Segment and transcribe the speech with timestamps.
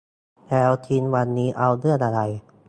[0.49, 2.19] แล้วชิ้นวันนี้เอาเรื่องอะไร